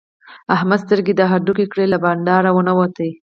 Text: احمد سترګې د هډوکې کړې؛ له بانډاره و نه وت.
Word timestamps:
احمد 0.55 0.79
سترګې 0.85 1.13
د 1.15 1.21
هډوکې 1.31 1.65
کړې؛ 1.71 1.85
له 1.93 1.97
بانډاره 2.03 2.49
و 2.53 2.59
نه 2.67 2.73
وت. 2.77 2.97